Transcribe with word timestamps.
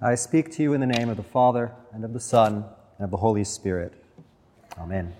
I 0.00 0.14
speak 0.14 0.52
to 0.52 0.62
you 0.62 0.74
in 0.74 0.80
the 0.80 0.86
name 0.86 1.08
of 1.08 1.16
the 1.16 1.24
Father, 1.24 1.72
and 1.92 2.04
of 2.04 2.12
the 2.12 2.20
Son, 2.20 2.64
and 2.98 3.04
of 3.04 3.10
the 3.10 3.16
Holy 3.16 3.42
Spirit. 3.42 3.92
Amen. 4.78 5.12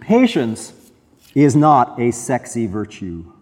Patience 0.00 0.74
is 1.34 1.56
not 1.56 1.98
a 1.98 2.10
sexy 2.10 2.66
virtue. 2.66 3.32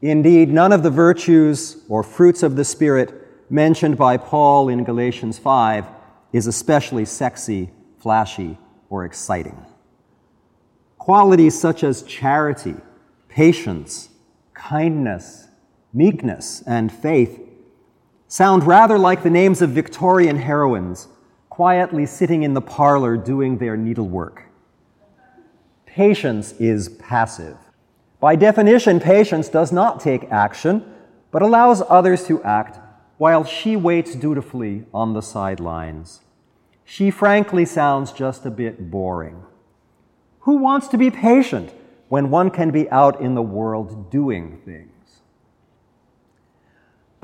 Indeed, 0.00 0.50
none 0.50 0.70
of 0.70 0.84
the 0.84 0.90
virtues 0.90 1.82
or 1.88 2.04
fruits 2.04 2.44
of 2.44 2.54
the 2.54 2.64
Spirit 2.64 3.50
mentioned 3.50 3.96
by 3.96 4.16
Paul 4.16 4.68
in 4.68 4.84
Galatians 4.84 5.38
5 5.38 5.86
is 6.32 6.46
especially 6.46 7.04
sexy, 7.04 7.70
flashy, 7.98 8.58
or 8.90 9.04
exciting. 9.04 9.60
Qualities 10.98 11.58
such 11.58 11.82
as 11.82 12.02
charity, 12.02 12.76
patience, 13.28 14.10
kindness, 14.52 15.48
meekness, 15.92 16.62
and 16.64 16.92
faith 16.92 17.43
sound 18.34 18.66
rather 18.66 18.98
like 18.98 19.22
the 19.22 19.30
names 19.30 19.62
of 19.62 19.70
Victorian 19.70 20.36
heroines 20.36 21.06
quietly 21.48 22.04
sitting 22.04 22.42
in 22.42 22.52
the 22.52 22.60
parlor 22.60 23.16
doing 23.16 23.58
their 23.58 23.76
needlework. 23.76 24.46
Patience 25.86 26.50
is 26.58 26.88
passive. 26.88 27.56
By 28.18 28.34
definition, 28.34 28.98
patience 28.98 29.48
does 29.48 29.70
not 29.70 30.00
take 30.00 30.32
action, 30.32 30.84
but 31.30 31.42
allows 31.42 31.80
others 31.88 32.26
to 32.26 32.42
act 32.42 32.80
while 33.18 33.44
she 33.44 33.76
waits 33.76 34.16
dutifully 34.16 34.84
on 34.92 35.12
the 35.12 35.20
sidelines. 35.22 36.22
She 36.84 37.12
frankly 37.12 37.64
sounds 37.64 38.10
just 38.10 38.44
a 38.44 38.50
bit 38.50 38.90
boring. 38.90 39.44
Who 40.40 40.56
wants 40.56 40.88
to 40.88 40.98
be 40.98 41.08
patient 41.08 41.72
when 42.08 42.30
one 42.30 42.50
can 42.50 42.72
be 42.72 42.90
out 42.90 43.20
in 43.20 43.36
the 43.36 43.42
world 43.42 44.10
doing 44.10 44.60
things? 44.64 44.93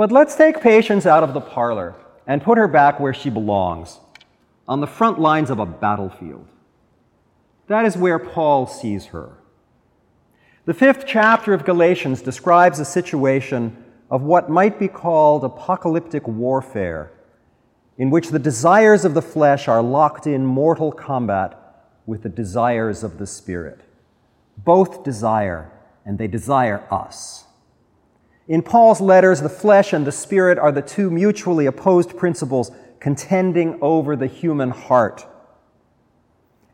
But 0.01 0.11
let's 0.11 0.35
take 0.35 0.63
patience 0.63 1.05
out 1.05 1.23
of 1.23 1.35
the 1.35 1.43
parlor 1.43 1.95
and 2.27 2.43
put 2.43 2.57
her 2.57 2.67
back 2.67 2.99
where 2.99 3.13
she 3.13 3.29
belongs, 3.29 3.99
on 4.67 4.81
the 4.81 4.87
front 4.87 5.21
lines 5.21 5.51
of 5.51 5.59
a 5.59 5.67
battlefield. 5.67 6.47
That 7.67 7.85
is 7.85 7.99
where 7.99 8.19
Paul 8.19 8.67
sees 8.67 9.05
her. 9.09 9.33
The 10.65 10.73
fifth 10.73 11.05
chapter 11.07 11.53
of 11.53 11.67
Galatians 11.67 12.23
describes 12.23 12.81
a 12.81 12.85
situation 12.87 13.77
of 14.11 14.23
what 14.23 14.49
might 14.49 14.79
be 14.79 14.89
called 14.89 15.45
apocalyptic 15.45 16.27
warfare, 16.27 17.13
in 17.99 18.09
which 18.09 18.31
the 18.31 18.39
desires 18.39 19.05
of 19.05 19.13
the 19.13 19.21
flesh 19.21 19.69
are 19.69 19.83
locked 19.83 20.27
in 20.27 20.47
mortal 20.47 20.93
combat 20.93 21.59
with 22.07 22.23
the 22.23 22.31
desires 22.31 23.05
of 23.05 23.19
the 23.19 23.27
Spirit. 23.27 23.83
Both 24.57 25.05
desire, 25.05 25.71
and 26.07 26.17
they 26.17 26.27
desire 26.27 26.85
us. 26.91 27.45
In 28.51 28.63
Paul's 28.63 29.01
letters, 29.01 29.41
the 29.41 29.49
flesh 29.49 29.93
and 29.93 30.05
the 30.05 30.11
spirit 30.11 30.59
are 30.59 30.73
the 30.73 30.83
two 30.83 31.09
mutually 31.09 31.67
opposed 31.67 32.17
principles 32.17 32.73
contending 32.99 33.79
over 33.81 34.17
the 34.17 34.27
human 34.27 34.71
heart. 34.71 35.25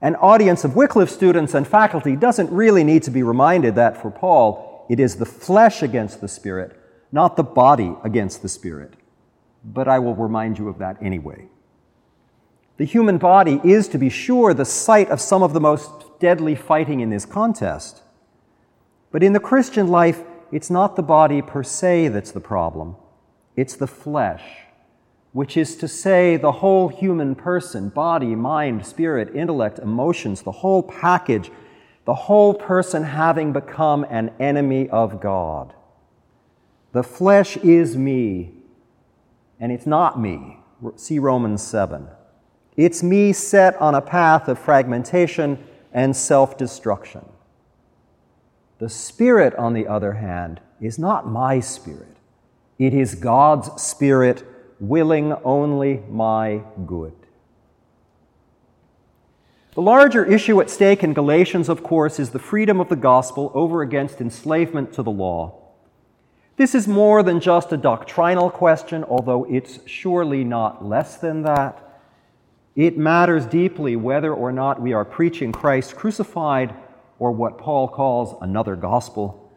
An 0.00 0.14
audience 0.16 0.64
of 0.64 0.74
Wycliffe 0.74 1.10
students 1.10 1.52
and 1.52 1.68
faculty 1.68 2.16
doesn't 2.16 2.50
really 2.50 2.82
need 2.82 3.02
to 3.02 3.10
be 3.10 3.22
reminded 3.22 3.74
that 3.74 4.00
for 4.00 4.10
Paul, 4.10 4.86
it 4.88 4.98
is 4.98 5.16
the 5.16 5.26
flesh 5.26 5.82
against 5.82 6.22
the 6.22 6.28
spirit, 6.28 6.80
not 7.12 7.36
the 7.36 7.42
body 7.42 7.94
against 8.02 8.40
the 8.40 8.48
spirit. 8.48 8.94
But 9.62 9.86
I 9.86 9.98
will 9.98 10.14
remind 10.14 10.58
you 10.58 10.70
of 10.70 10.78
that 10.78 10.96
anyway. 11.02 11.46
The 12.78 12.86
human 12.86 13.18
body 13.18 13.60
is, 13.62 13.86
to 13.88 13.98
be 13.98 14.08
sure, 14.08 14.54
the 14.54 14.64
site 14.64 15.10
of 15.10 15.20
some 15.20 15.42
of 15.42 15.52
the 15.52 15.60
most 15.60 15.90
deadly 16.20 16.54
fighting 16.54 17.00
in 17.00 17.10
this 17.10 17.26
contest. 17.26 18.00
But 19.10 19.22
in 19.22 19.34
the 19.34 19.40
Christian 19.40 19.88
life, 19.88 20.22
it's 20.52 20.70
not 20.70 20.96
the 20.96 21.02
body 21.02 21.42
per 21.42 21.62
se 21.62 22.08
that's 22.08 22.30
the 22.30 22.40
problem, 22.40 22.96
it's 23.56 23.76
the 23.76 23.86
flesh, 23.86 24.42
which 25.32 25.56
is 25.56 25.76
to 25.76 25.88
say, 25.88 26.36
the 26.36 26.52
whole 26.52 26.88
human 26.88 27.34
person 27.34 27.88
body, 27.88 28.34
mind, 28.34 28.86
spirit, 28.86 29.34
intellect, 29.34 29.78
emotions, 29.78 30.42
the 30.42 30.52
whole 30.52 30.82
package, 30.82 31.50
the 32.04 32.14
whole 32.14 32.54
person 32.54 33.02
having 33.02 33.52
become 33.52 34.06
an 34.08 34.30
enemy 34.38 34.88
of 34.90 35.20
God. 35.20 35.74
The 36.92 37.02
flesh 37.02 37.56
is 37.58 37.96
me, 37.96 38.54
and 39.60 39.72
it's 39.72 39.86
not 39.86 40.18
me. 40.18 40.58
See 40.96 41.18
Romans 41.18 41.62
7. 41.62 42.08
It's 42.76 43.02
me 43.02 43.32
set 43.32 43.76
on 43.80 43.94
a 43.94 44.02
path 44.02 44.48
of 44.48 44.58
fragmentation 44.58 45.58
and 45.92 46.14
self 46.14 46.56
destruction. 46.56 47.24
The 48.78 48.88
Spirit, 48.88 49.54
on 49.54 49.72
the 49.72 49.86
other 49.86 50.14
hand, 50.14 50.60
is 50.80 50.98
not 50.98 51.26
my 51.26 51.60
spirit. 51.60 52.16
It 52.78 52.92
is 52.92 53.14
God's 53.14 53.80
Spirit 53.80 54.44
willing 54.78 55.32
only 55.44 56.02
my 56.10 56.62
good. 56.86 57.14
The 59.74 59.82
larger 59.82 60.24
issue 60.24 60.60
at 60.60 60.70
stake 60.70 61.02
in 61.02 61.14
Galatians, 61.14 61.68
of 61.68 61.82
course, 61.82 62.18
is 62.18 62.30
the 62.30 62.38
freedom 62.38 62.80
of 62.80 62.88
the 62.88 62.96
gospel 62.96 63.50
over 63.54 63.82
against 63.82 64.20
enslavement 64.20 64.92
to 64.94 65.02
the 65.02 65.10
law. 65.10 65.54
This 66.56 66.74
is 66.74 66.88
more 66.88 67.22
than 67.22 67.40
just 67.40 67.72
a 67.72 67.76
doctrinal 67.76 68.50
question, 68.50 69.04
although 69.04 69.44
it's 69.44 69.80
surely 69.86 70.44
not 70.44 70.84
less 70.84 71.16
than 71.16 71.42
that. 71.42 72.00
It 72.74 72.96
matters 72.96 73.46
deeply 73.46 73.96
whether 73.96 74.32
or 74.32 74.52
not 74.52 74.80
we 74.80 74.92
are 74.92 75.04
preaching 75.04 75.52
Christ 75.52 75.96
crucified 75.96 76.74
or 77.18 77.32
what 77.32 77.58
Paul 77.58 77.88
calls 77.88 78.36
another 78.40 78.76
gospel. 78.76 79.50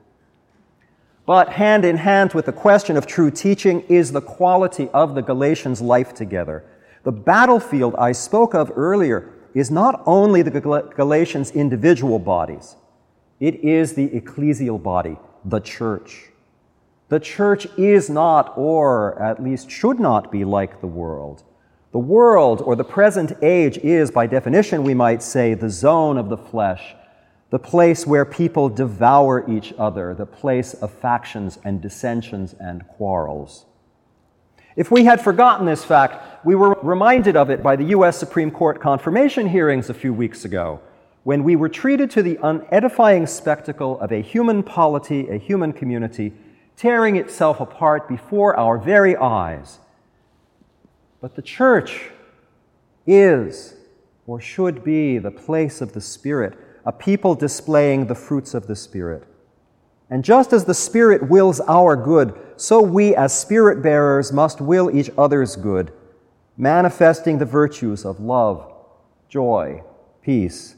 But 1.26 1.50
hand 1.50 1.86
in 1.86 1.98
hand 1.98 2.34
with 2.34 2.46
the 2.46 2.52
question 2.52 2.98
of 2.98 3.06
true 3.06 3.30
teaching 3.30 3.82
is 3.82 4.12
the 4.12 4.22
quality 4.22 4.90
of 4.90 5.14
the 5.14 5.22
Galatians' 5.22 5.82
life 5.82 6.14
together. 6.14 6.64
The 7.04 7.12
battlefield 7.12 7.96
I 7.98 8.14
spoke 8.14 8.56
of 8.56 8.72
earlier 8.76 9.32
is 9.54 9.70
not 9.70 10.02
only 10.06 10.42
the 10.42 10.60
Galatians' 10.96 11.52
individual 11.52 12.20
bodies, 12.20 12.76
it 13.40 13.64
is 13.64 13.94
the 13.94 14.10
ecclesial 14.10 14.82
body, 14.82 15.18
the 15.46 15.60
church. 15.60 16.30
The 17.10 17.20
church 17.20 17.68
is 17.78 18.10
not, 18.10 18.54
or 18.58 19.20
at 19.22 19.42
least 19.42 19.72
should 19.72 20.00
not 20.00 20.32
be, 20.32 20.44
like 20.44 20.82
the 20.82 20.88
world. 20.88 21.44
The 21.92 22.00
world, 22.00 22.62
or 22.62 22.76
the 22.76 22.84
present 22.84 23.34
age, 23.42 23.78
is, 23.80 24.12
by 24.12 24.28
definition, 24.28 24.84
we 24.84 24.94
might 24.94 25.24
say, 25.24 25.54
the 25.54 25.70
zone 25.70 26.18
of 26.18 26.30
the 26.30 26.38
flesh 26.38 26.96
the 27.50 27.60
place 27.60 28.06
where 28.06 28.26
people 28.26 28.70
devour 28.70 29.50
each 29.50 29.74
other, 29.78 30.14
the 30.14 30.26
place 30.26 30.74
of 30.76 30.92
factions 30.92 31.58
and 31.64 31.82
dissensions 31.82 32.54
and 32.60 32.88
quarrels. 32.88 33.66
If 34.76 34.92
we 34.92 35.06
had 35.06 35.20
forgotten 35.20 35.66
this 35.66 35.84
fact, 35.84 36.46
we 36.46 36.56
were 36.56 36.78
reminded 36.84 37.36
of 37.36 37.50
it 37.50 37.64
by 37.64 37.76
the 37.76 37.86
U.S. 37.86 38.18
Supreme 38.18 38.52
Court 38.52 38.80
confirmation 38.80 39.48
hearings 39.48 39.90
a 39.90 39.94
few 39.94 40.14
weeks 40.14 40.46
ago, 40.46 40.80
when 41.24 41.44
we 41.44 41.56
were 41.56 41.70
treated 41.70 42.10
to 42.12 42.24
the 42.24 42.38
unedifying 42.38 43.28
spectacle 43.28 44.00
of 44.00 44.12
a 44.12 44.22
human 44.22 44.64
polity, 44.64 45.28
a 45.30 45.38
human 45.38 45.74
community, 45.74 46.34
tearing 46.78 47.18
itself 47.18 47.60
apart 47.60 48.08
before 48.08 48.58
our 48.58 48.78
very 48.78 49.18
eyes. 49.18 49.80
But 51.20 51.36
the 51.36 51.42
church 51.42 52.12
is, 53.06 53.74
or 54.28 54.40
should 54.40 54.84
be, 54.84 55.18
the 55.18 55.32
place 55.32 55.82
of 55.82 55.94
the 55.94 56.00
Spirit 56.00 56.58
a 56.90 56.92
people 56.92 57.36
displaying 57.36 58.08
the 58.08 58.16
fruits 58.16 58.56
of 58.56 58.66
the 58.66 58.76
Spirit. 58.76 59.24
And 60.10 60.24
just 60.24 60.52
as 60.52 60.66
the 60.66 60.74
Spirit 60.74 61.30
wills 61.30 61.60
our 61.68 61.96
good, 61.96 62.34
so 62.58 62.82
we 62.82 63.16
as 63.16 63.32
Spirit 63.32 63.84
bearers 63.84 64.34
must 64.34 64.60
will 64.60 64.90
each 64.90 65.12
other's 65.16 65.56
good, 65.56 65.94
manifesting 66.58 67.38
the 67.38 67.46
virtues 67.46 68.06
of 68.06 68.20
love, 68.20 68.74
joy, 69.28 69.84
peace, 70.24 70.78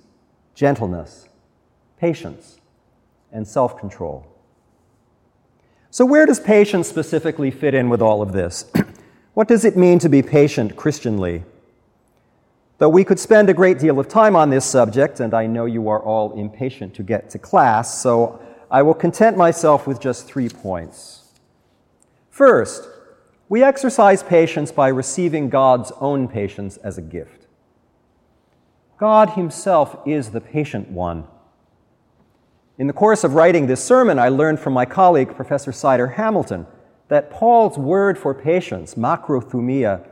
gentleness, 0.53 1.29
patience, 1.97 2.59
and 3.31 3.47
self 3.47 3.79
control. 3.79 4.27
So, 5.91 6.03
where 6.03 6.25
does 6.25 6.41
patience 6.41 6.89
specifically 6.89 7.51
fit 7.51 7.73
in 7.73 7.87
with 7.87 8.01
all 8.01 8.21
of 8.21 8.33
this? 8.33 8.69
what 9.33 9.47
does 9.47 9.63
it 9.63 9.77
mean 9.77 9.97
to 9.99 10.09
be 10.09 10.21
patient 10.21 10.75
Christianly? 10.75 11.45
Though 12.81 12.89
we 12.89 13.03
could 13.03 13.19
spend 13.19 13.47
a 13.47 13.53
great 13.53 13.77
deal 13.77 13.99
of 13.99 14.07
time 14.07 14.35
on 14.35 14.49
this 14.49 14.65
subject, 14.65 15.19
and 15.19 15.35
I 15.35 15.45
know 15.45 15.65
you 15.65 15.87
are 15.89 15.99
all 15.99 16.33
impatient 16.33 16.95
to 16.95 17.03
get 17.03 17.29
to 17.29 17.37
class, 17.37 18.01
so 18.01 18.41
I 18.71 18.81
will 18.81 18.95
content 18.95 19.37
myself 19.37 19.85
with 19.85 19.99
just 19.99 20.25
three 20.25 20.49
points. 20.49 21.25
First, 22.31 22.89
we 23.49 23.61
exercise 23.61 24.23
patience 24.23 24.71
by 24.71 24.87
receiving 24.87 25.47
God's 25.47 25.91
own 25.99 26.27
patience 26.27 26.77
as 26.77 26.97
a 26.97 27.03
gift. 27.03 27.45
God 28.97 29.29
Himself 29.29 29.97
is 30.07 30.31
the 30.31 30.41
patient 30.41 30.89
one. 30.89 31.25
In 32.79 32.87
the 32.87 32.93
course 32.93 33.23
of 33.23 33.35
writing 33.35 33.67
this 33.67 33.83
sermon, 33.83 34.17
I 34.17 34.29
learned 34.29 34.59
from 34.59 34.73
my 34.73 34.85
colleague, 34.85 35.35
Professor 35.35 35.71
Sider 35.71 36.07
Hamilton, 36.07 36.65
that 37.09 37.29
Paul's 37.29 37.77
word 37.77 38.17
for 38.17 38.33
patience, 38.33 38.95
macrothumia, 38.95 40.03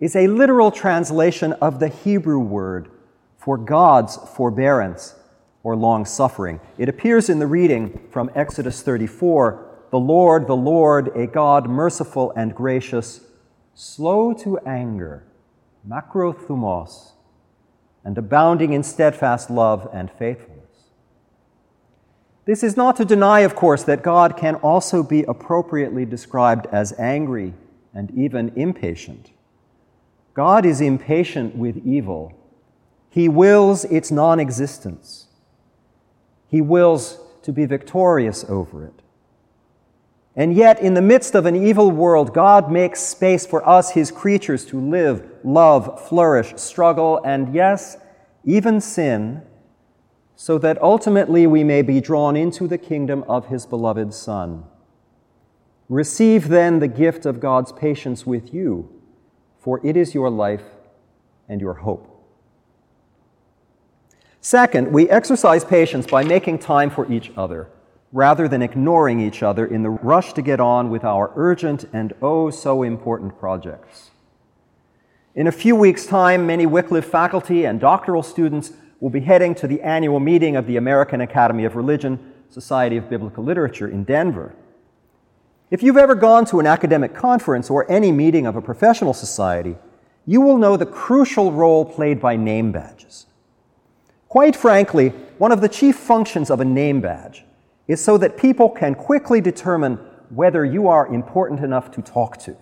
is 0.00 0.14
a 0.14 0.26
literal 0.26 0.70
translation 0.70 1.52
of 1.54 1.80
the 1.80 1.88
Hebrew 1.88 2.38
word 2.38 2.90
for 3.38 3.56
God's 3.56 4.16
forbearance 4.16 5.14
or 5.62 5.74
long 5.74 6.04
suffering. 6.04 6.60
It 6.78 6.88
appears 6.88 7.30
in 7.30 7.38
the 7.38 7.46
reading 7.46 8.08
from 8.10 8.30
Exodus 8.34 8.82
34 8.82 9.64
The 9.90 9.98
Lord, 9.98 10.46
the 10.46 10.56
Lord, 10.56 11.08
a 11.16 11.26
God 11.26 11.68
merciful 11.68 12.32
and 12.36 12.54
gracious, 12.54 13.20
slow 13.74 14.32
to 14.34 14.58
anger, 14.58 15.24
makrothumos, 15.88 17.12
and 18.04 18.18
abounding 18.18 18.72
in 18.72 18.82
steadfast 18.82 19.50
love 19.50 19.88
and 19.92 20.10
faithfulness. 20.10 20.56
This 22.44 22.62
is 22.62 22.76
not 22.76 22.96
to 22.96 23.04
deny, 23.04 23.40
of 23.40 23.56
course, 23.56 23.82
that 23.84 24.02
God 24.02 24.36
can 24.36 24.54
also 24.56 25.02
be 25.02 25.24
appropriately 25.24 26.04
described 26.04 26.66
as 26.70 26.92
angry 26.98 27.54
and 27.92 28.10
even 28.12 28.52
impatient. 28.54 29.30
God 30.36 30.66
is 30.66 30.82
impatient 30.82 31.56
with 31.56 31.84
evil. 31.86 32.32
He 33.08 33.28
wills 33.28 33.84
its 33.86 34.10
non 34.10 34.38
existence. 34.38 35.28
He 36.48 36.60
wills 36.60 37.18
to 37.42 37.52
be 37.52 37.64
victorious 37.64 38.44
over 38.48 38.84
it. 38.84 39.02
And 40.36 40.54
yet, 40.54 40.78
in 40.80 40.92
the 40.92 41.00
midst 41.00 41.34
of 41.34 41.46
an 41.46 41.56
evil 41.56 41.90
world, 41.90 42.34
God 42.34 42.70
makes 42.70 43.00
space 43.00 43.46
for 43.46 43.66
us, 43.66 43.92
His 43.92 44.10
creatures, 44.12 44.66
to 44.66 44.78
live, 44.78 45.26
love, 45.42 46.06
flourish, 46.06 46.52
struggle, 46.56 47.20
and 47.24 47.54
yes, 47.54 47.96
even 48.44 48.80
sin 48.80 49.42
so 50.36 50.58
that 50.58 50.80
ultimately 50.82 51.46
we 51.46 51.64
may 51.64 51.80
be 51.80 51.98
drawn 51.98 52.36
into 52.36 52.68
the 52.68 52.76
kingdom 52.76 53.24
of 53.26 53.46
his 53.46 53.64
beloved 53.64 54.12
Son. 54.12 54.64
Receive 55.88 56.48
then 56.48 56.78
the 56.78 56.88
gift 56.88 57.24
of 57.24 57.40
God's 57.40 57.72
patience 57.72 58.26
with 58.26 58.52
you, 58.52 58.95
for 59.66 59.80
it 59.82 59.96
is 59.96 60.14
your 60.14 60.30
life 60.30 60.62
and 61.48 61.60
your 61.60 61.74
hope. 61.74 62.06
Second, 64.40 64.92
we 64.92 65.10
exercise 65.10 65.64
patience 65.64 66.06
by 66.06 66.22
making 66.22 66.60
time 66.60 66.88
for 66.88 67.10
each 67.12 67.32
other, 67.36 67.68
rather 68.12 68.46
than 68.46 68.62
ignoring 68.62 69.18
each 69.18 69.42
other 69.42 69.66
in 69.66 69.82
the 69.82 69.90
rush 69.90 70.32
to 70.34 70.40
get 70.40 70.60
on 70.60 70.88
with 70.88 71.02
our 71.02 71.32
urgent 71.34 71.84
and 71.92 72.12
oh 72.22 72.48
so 72.48 72.84
important 72.84 73.36
projects. 73.40 74.12
In 75.34 75.48
a 75.48 75.52
few 75.52 75.74
weeks' 75.74 76.06
time, 76.06 76.46
many 76.46 76.64
Wycliffe 76.64 77.10
faculty 77.10 77.64
and 77.64 77.80
doctoral 77.80 78.22
students 78.22 78.72
will 79.00 79.10
be 79.10 79.22
heading 79.22 79.52
to 79.56 79.66
the 79.66 79.82
annual 79.82 80.20
meeting 80.20 80.54
of 80.54 80.68
the 80.68 80.76
American 80.76 81.20
Academy 81.20 81.64
of 81.64 81.74
Religion, 81.74 82.34
Society 82.50 82.96
of 82.96 83.10
Biblical 83.10 83.42
Literature 83.42 83.88
in 83.88 84.04
Denver. 84.04 84.54
If 85.68 85.82
you've 85.82 85.96
ever 85.96 86.14
gone 86.14 86.44
to 86.46 86.60
an 86.60 86.66
academic 86.66 87.12
conference 87.12 87.70
or 87.70 87.90
any 87.90 88.12
meeting 88.12 88.46
of 88.46 88.54
a 88.54 88.62
professional 88.62 89.12
society, 89.12 89.76
you 90.24 90.40
will 90.40 90.58
know 90.58 90.76
the 90.76 90.86
crucial 90.86 91.50
role 91.50 91.84
played 91.84 92.20
by 92.20 92.36
name 92.36 92.70
badges. 92.70 93.26
Quite 94.28 94.54
frankly, 94.54 95.08
one 95.38 95.50
of 95.50 95.60
the 95.60 95.68
chief 95.68 95.96
functions 95.96 96.50
of 96.50 96.60
a 96.60 96.64
name 96.64 97.00
badge 97.00 97.44
is 97.88 98.02
so 98.02 98.16
that 98.18 98.36
people 98.36 98.68
can 98.68 98.94
quickly 98.94 99.40
determine 99.40 99.96
whether 100.30 100.64
you 100.64 100.86
are 100.86 101.12
important 101.12 101.60
enough 101.60 101.90
to 101.92 102.02
talk 102.02 102.36
to. 102.38 102.56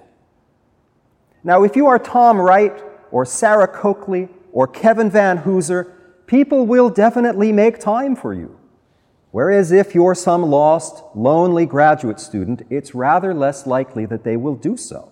Now, 1.42 1.62
if 1.62 1.76
you 1.76 1.86
are 1.86 1.98
Tom 1.98 2.38
Wright 2.38 2.82
or 3.10 3.26
Sarah 3.26 3.68
Coakley 3.68 4.28
or 4.52 4.66
Kevin 4.66 5.10
Vanhoozer, 5.10 5.92
people 6.26 6.64
will 6.64 6.88
definitely 6.88 7.52
make 7.52 7.78
time 7.78 8.16
for 8.16 8.32
you. 8.32 8.58
Whereas 9.34 9.72
if 9.72 9.96
you're 9.96 10.14
some 10.14 10.42
lost, 10.44 11.02
lonely 11.12 11.66
graduate 11.66 12.20
student, 12.20 12.62
it's 12.70 12.94
rather 12.94 13.34
less 13.34 13.66
likely 13.66 14.06
that 14.06 14.22
they 14.22 14.36
will 14.36 14.54
do 14.54 14.76
so. 14.76 15.10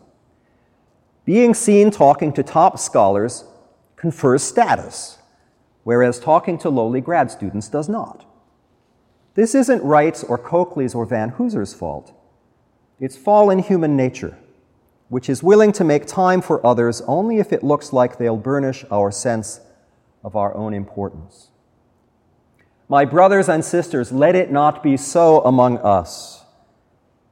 Being 1.25 1.55
seen 1.55 1.91
talking 1.91 2.33
to 2.35 2.45
top 2.45 2.79
scholars 2.79 3.43
confers 3.97 4.45
status, 4.45 5.19
whereas 5.83 6.21
talking 6.21 6.57
to 6.59 6.71
lowly 6.71 7.01
grad 7.01 7.33
students 7.33 7.69
does 7.69 7.89
not. 7.89 8.25
This 9.35 9.57
isn't 9.57 9.83
Wright's 9.83 10.23
or 10.23 10.39
Coakley's 10.39 10.95
or 10.95 11.05
Vanhoozer's 11.05 11.75
fault. 11.75 12.15
It's 13.01 13.17
fallen 13.17 13.59
human 13.59 13.97
nature, 13.97 14.39
which 15.09 15.29
is 15.29 15.43
willing 15.43 15.73
to 15.73 15.83
make 15.83 16.07
time 16.07 16.43
for 16.43 16.65
others 16.65 17.01
only 17.09 17.41
if 17.41 17.53
it 17.53 17.65
looks 17.65 17.93
like 17.93 18.19
they'll 18.19 18.37
burnish 18.37 18.85
our 18.89 19.11
sense 19.11 19.59
of 20.23 20.37
our 20.37 20.55
own 20.55 20.75
importance. 20.75 21.49
My 22.93 23.07
brothers 23.07 23.49
and 23.49 23.65
sisters, 23.65 24.13
let 24.13 24.35
it 24.35 24.53
not 24.53 24.83
be 24.83 24.99
so 24.99 25.41
among 25.47 25.79
us. 25.79 26.45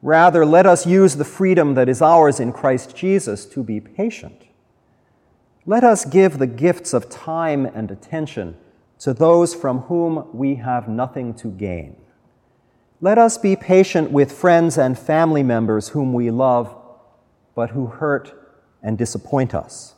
Rather, 0.00 0.46
let 0.46 0.64
us 0.64 0.86
use 0.86 1.16
the 1.16 1.24
freedom 1.26 1.74
that 1.74 1.86
is 1.86 2.00
ours 2.00 2.40
in 2.40 2.50
Christ 2.50 2.96
Jesus 2.96 3.44
to 3.44 3.62
be 3.62 3.78
patient. 3.78 4.46
Let 5.66 5.84
us 5.84 6.06
give 6.06 6.38
the 6.38 6.46
gifts 6.46 6.94
of 6.94 7.10
time 7.10 7.66
and 7.66 7.90
attention 7.90 8.56
to 9.00 9.12
those 9.12 9.54
from 9.54 9.80
whom 9.80 10.30
we 10.32 10.54
have 10.54 10.88
nothing 10.88 11.34
to 11.34 11.48
gain. 11.48 11.94
Let 13.02 13.18
us 13.18 13.36
be 13.36 13.54
patient 13.54 14.10
with 14.10 14.32
friends 14.32 14.78
and 14.78 14.98
family 14.98 15.42
members 15.42 15.90
whom 15.90 16.14
we 16.14 16.30
love, 16.30 16.74
but 17.54 17.68
who 17.68 17.84
hurt 17.84 18.32
and 18.82 18.96
disappoint 18.96 19.54
us. 19.54 19.92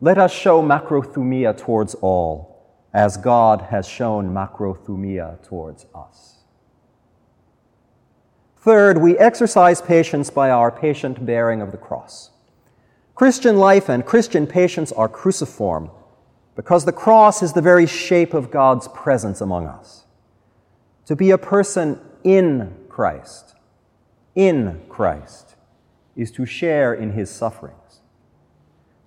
Let 0.00 0.16
us 0.16 0.32
show 0.32 0.62
macrothumia 0.62 1.58
towards 1.58 1.94
all, 1.96 2.49
as 2.92 3.16
God 3.16 3.62
has 3.70 3.86
shown 3.86 4.32
macrothumia 4.32 5.42
towards 5.46 5.86
us. 5.94 6.38
Third, 8.56 8.98
we 8.98 9.16
exercise 9.16 9.80
patience 9.80 10.28
by 10.28 10.50
our 10.50 10.70
patient 10.70 11.24
bearing 11.24 11.62
of 11.62 11.72
the 11.72 11.78
cross. 11.78 12.30
Christian 13.14 13.58
life 13.58 13.88
and 13.88 14.04
Christian 14.04 14.46
patience 14.46 14.92
are 14.92 15.08
cruciform 15.08 15.90
because 16.56 16.84
the 16.84 16.92
cross 16.92 17.42
is 17.42 17.52
the 17.52 17.62
very 17.62 17.86
shape 17.86 18.34
of 18.34 18.50
God's 18.50 18.88
presence 18.88 19.40
among 19.40 19.66
us. 19.66 20.04
To 21.06 21.16
be 21.16 21.30
a 21.30 21.38
person 21.38 21.98
in 22.22 22.76
Christ, 22.88 23.54
in 24.34 24.82
Christ, 24.88 25.56
is 26.16 26.30
to 26.32 26.44
share 26.44 26.92
in 26.92 27.12
his 27.12 27.30
suffering. 27.30 27.74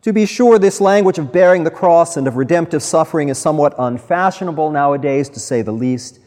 To 0.04 0.12
be 0.12 0.26
sure, 0.26 0.60
this 0.60 0.82
language 0.82 1.18
of 1.18 1.32
bearing 1.32 1.64
the 1.64 1.72
cross 1.72 2.18
and 2.18 2.28
of 2.28 2.36
redemptive 2.36 2.84
suffering 2.84 3.30
is 3.30 3.38
somewhat 3.38 3.74
unfashionable 3.80 4.70
nowadays, 4.70 5.30
to 5.30 5.40
say 5.40 5.62
the 5.62 5.72
least. 5.72 6.20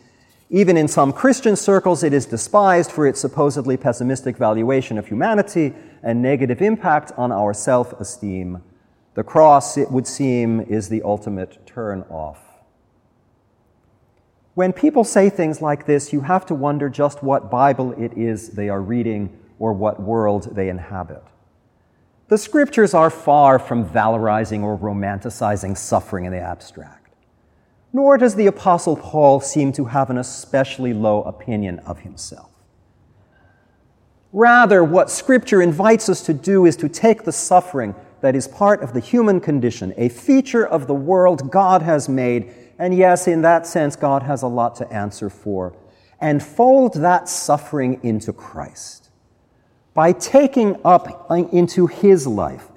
Even 0.48 0.78
in 0.78 0.88
some 0.88 1.12
Christian 1.12 1.56
circles, 1.56 2.02
it 2.02 2.14
is 2.14 2.24
despised 2.24 2.90
for 2.90 3.06
its 3.06 3.20
supposedly 3.20 3.76
pessimistic 3.76 4.38
valuation 4.38 4.96
of 4.96 5.08
humanity 5.08 5.74
and 6.02 6.22
negative 6.22 6.62
impact 6.62 7.12
on 7.18 7.30
our 7.30 7.52
self 7.52 7.92
esteem. 8.00 8.62
The 9.12 9.22
cross, 9.22 9.76
it 9.76 9.90
would 9.90 10.06
seem, 10.06 10.62
is 10.62 10.88
the 10.88 11.02
ultimate 11.02 11.66
turn 11.66 12.00
off. 12.08 12.38
When 14.54 14.72
people 14.72 15.04
say 15.04 15.28
things 15.28 15.60
like 15.60 15.84
this, 15.84 16.14
you 16.14 16.22
have 16.22 16.46
to 16.46 16.54
wonder 16.54 16.88
just 16.88 17.22
what 17.22 17.50
Bible 17.50 17.92
it 17.92 18.16
is 18.16 18.52
they 18.52 18.70
are 18.70 18.80
reading 18.80 19.38
or 19.58 19.74
what 19.74 20.00
world 20.00 20.54
they 20.56 20.70
inhabit. 20.70 21.22
The 22.28 22.38
scriptures 22.38 22.92
are 22.92 23.10
far 23.10 23.60
from 23.60 23.88
valorizing 23.88 24.62
or 24.62 24.76
romanticizing 24.76 25.76
suffering 25.76 26.24
in 26.24 26.32
the 26.32 26.40
abstract. 26.40 27.14
Nor 27.92 28.18
does 28.18 28.34
the 28.34 28.48
Apostle 28.48 28.96
Paul 28.96 29.40
seem 29.40 29.72
to 29.72 29.84
have 29.84 30.10
an 30.10 30.18
especially 30.18 30.92
low 30.92 31.22
opinion 31.22 31.78
of 31.80 32.00
himself. 32.00 32.50
Rather, 34.32 34.82
what 34.82 35.08
Scripture 35.08 35.62
invites 35.62 36.08
us 36.08 36.20
to 36.22 36.34
do 36.34 36.66
is 36.66 36.76
to 36.76 36.88
take 36.88 37.22
the 37.22 37.32
suffering 37.32 37.94
that 38.22 38.34
is 38.34 38.48
part 38.48 38.82
of 38.82 38.92
the 38.92 39.00
human 39.00 39.40
condition, 39.40 39.94
a 39.96 40.08
feature 40.08 40.66
of 40.66 40.88
the 40.88 40.94
world 40.94 41.48
God 41.50 41.82
has 41.82 42.08
made, 42.08 42.52
and 42.76 42.92
yes, 42.92 43.28
in 43.28 43.42
that 43.42 43.68
sense, 43.68 43.94
God 43.94 44.24
has 44.24 44.42
a 44.42 44.48
lot 44.48 44.74
to 44.76 44.92
answer 44.92 45.30
for, 45.30 45.76
and 46.20 46.42
fold 46.42 46.94
that 46.94 47.28
suffering 47.28 48.00
into 48.02 48.32
Christ 48.32 49.05
by 49.96 50.12
taking 50.12 50.78
up 50.84 51.26
into 51.30 51.86
his 51.86 52.26
life, 52.26 52.68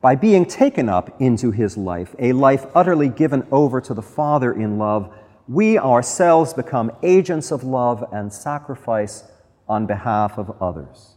by 0.00 0.14
being 0.14 0.46
taken 0.46 0.88
up 0.88 1.20
into 1.20 1.50
his 1.50 1.76
life, 1.76 2.14
a 2.20 2.32
life 2.32 2.66
utterly 2.72 3.08
given 3.08 3.44
over 3.50 3.80
to 3.80 3.92
the 3.92 4.00
Father 4.00 4.52
in 4.52 4.78
love, 4.78 5.12
we 5.48 5.76
ourselves 5.76 6.54
become 6.54 6.92
agents 7.02 7.50
of 7.50 7.64
love 7.64 8.04
and 8.12 8.32
sacrifice 8.32 9.24
on 9.68 9.86
behalf 9.86 10.38
of 10.38 10.62
others. 10.62 11.16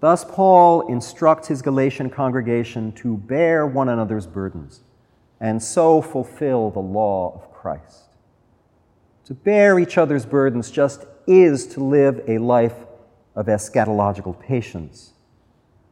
Thus, 0.00 0.24
Paul 0.24 0.88
instructs 0.88 1.48
his 1.48 1.60
Galatian 1.60 2.08
congregation 2.08 2.92
to 2.92 3.18
bear 3.18 3.66
one 3.66 3.90
another's 3.90 4.26
burdens 4.26 4.80
and 5.38 5.62
so 5.62 6.00
fulfill 6.00 6.70
the 6.70 6.80
law 6.80 7.34
of 7.34 7.52
Christ. 7.52 8.04
To 9.26 9.34
bear 9.34 9.78
each 9.78 9.98
other's 9.98 10.24
burdens 10.24 10.70
just 10.70 11.04
is 11.26 11.66
to 11.68 11.84
live 11.84 12.22
a 12.26 12.38
life 12.38 12.85
of 13.36 13.46
eschatological 13.46 14.40
patience, 14.40 15.12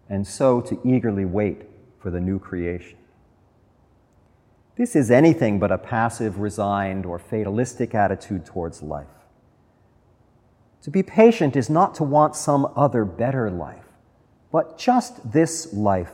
and 0.08 0.26
so 0.26 0.60
to 0.62 0.80
eagerly 0.84 1.26
wait 1.26 1.66
for 2.00 2.10
the 2.10 2.20
new 2.20 2.38
creation. 2.38 2.98
This 4.76 4.96
is 4.96 5.10
anything 5.10 5.60
but 5.60 5.70
a 5.70 5.78
passive, 5.78 6.40
resigned, 6.40 7.06
or 7.06 7.18
fatalistic 7.18 7.94
attitude 7.94 8.44
towards 8.44 8.82
life. 8.82 9.06
To 10.82 10.90
be 10.90 11.02
patient 11.02 11.54
is 11.54 11.70
not 11.70 11.94
to 11.96 12.02
want 12.02 12.34
some 12.34 12.72
other 12.74 13.04
better 13.04 13.50
life, 13.50 13.84
but 14.50 14.76
just 14.76 15.32
this 15.32 15.72
life, 15.72 16.12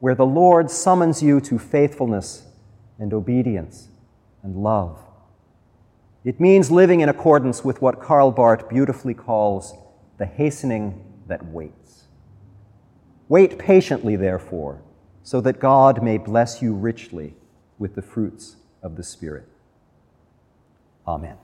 where 0.00 0.14
the 0.14 0.26
Lord 0.26 0.70
summons 0.70 1.22
you 1.22 1.40
to 1.42 1.58
faithfulness 1.58 2.46
and 2.98 3.14
obedience 3.14 3.88
and 4.42 4.56
love. 4.56 4.98
It 6.24 6.38
means 6.38 6.70
living 6.70 7.00
in 7.00 7.08
accordance 7.08 7.64
with 7.64 7.80
what 7.80 8.00
Karl 8.00 8.30
Barth 8.30 8.68
beautifully 8.68 9.14
calls 9.14 9.74
the 10.20 10.26
hastening 10.26 11.02
that 11.28 11.46
waits. 11.46 12.04
Wait 13.30 13.58
patiently, 13.58 14.16
therefore, 14.16 14.82
so 15.22 15.40
that 15.40 15.58
God 15.58 16.02
may 16.02 16.18
bless 16.18 16.60
you 16.60 16.74
richly 16.74 17.34
with 17.78 17.94
the 17.94 18.02
fruits 18.02 18.56
of 18.82 18.96
the 18.96 19.02
Spirit. 19.02 19.48
Amen. 21.08 21.38